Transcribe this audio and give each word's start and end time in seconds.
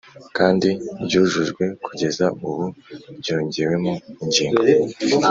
Kandi 0.37 0.69
ryujujwe 1.05 1.63
kugeza 1.85 2.25
ubu 2.47 2.65
ryongewemo 3.21 3.93
ingingo 4.23 4.61